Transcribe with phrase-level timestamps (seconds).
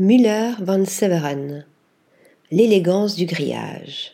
[0.00, 1.64] Müller van Severen.
[2.52, 4.12] L'élégance du grillage.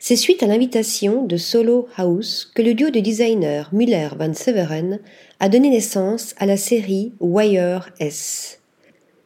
[0.00, 4.98] C'est suite à l'invitation de Solo House que le duo de designers Müller van Severen
[5.38, 8.58] a donné naissance à la série Wire S.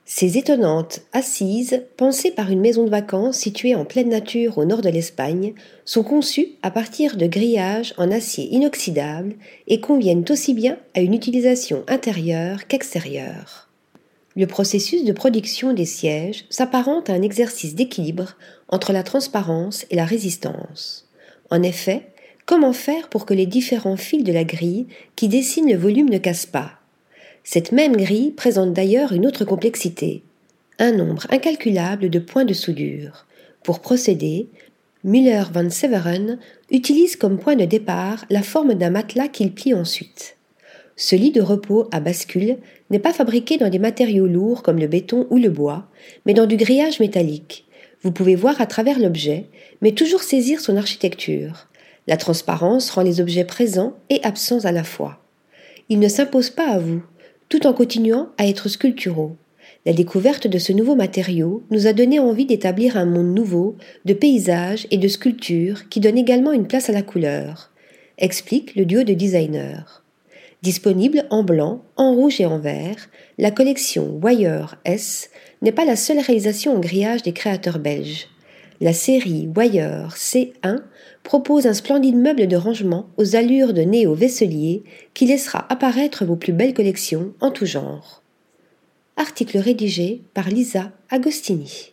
[0.04, 4.82] Ces étonnantes assises, pensées par une maison de vacances située en pleine nature au nord
[4.82, 5.54] de l'Espagne,
[5.86, 9.36] sont conçues à partir de grillages en acier inoxydable
[9.68, 13.71] et conviennent aussi bien à une utilisation intérieure qu'extérieure.
[14.34, 18.36] Le processus de production des sièges s'apparente à un exercice d'équilibre
[18.68, 21.06] entre la transparence et la résistance.
[21.50, 22.08] En effet,
[22.46, 26.16] comment faire pour que les différents fils de la grille qui dessinent le volume ne
[26.18, 26.72] cassent pas?
[27.44, 30.22] Cette même grille présente d'ailleurs une autre complexité,
[30.78, 33.26] un nombre incalculable de points de soudure.
[33.62, 34.48] Pour procéder,
[35.04, 36.38] Müller van Severen
[36.70, 40.36] utilise comme point de départ la forme d'un matelas qu'il plie ensuite.
[40.96, 42.58] Ce lit de repos à bascule
[42.90, 45.88] n'est pas fabriqué dans des matériaux lourds comme le béton ou le bois,
[46.26, 47.66] mais dans du grillage métallique.
[48.02, 49.46] Vous pouvez voir à travers l'objet,
[49.80, 51.68] mais toujours saisir son architecture.
[52.06, 55.18] La transparence rend les objets présents et absents à la fois.
[55.88, 57.02] Ils ne s'imposent pas à vous,
[57.48, 59.36] tout en continuant à être sculpturaux.
[59.86, 64.14] La découverte de ce nouveau matériau nous a donné envie d'établir un monde nouveau de
[64.14, 67.70] paysages et de sculptures qui donne également une place à la couleur,
[68.18, 70.02] explique le duo de designers.
[70.62, 75.28] Disponible en blanc, en rouge et en vert, la collection Wire S
[75.60, 78.28] n'est pas la seule réalisation en grillage des créateurs belges.
[78.80, 80.82] La série Wire C1
[81.24, 86.52] propose un splendide meuble de rangement aux allures de néo-vaisselier qui laissera apparaître vos plus
[86.52, 88.22] belles collections en tout genre.
[89.16, 91.91] Article rédigé par Lisa Agostini.